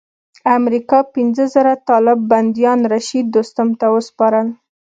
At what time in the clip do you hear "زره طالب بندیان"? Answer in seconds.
1.53-2.79